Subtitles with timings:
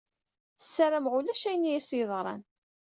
[0.63, 2.41] Sarameɣ ulac ayen i as-yeḍran.